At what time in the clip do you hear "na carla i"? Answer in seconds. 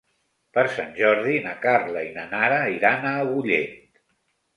1.43-2.09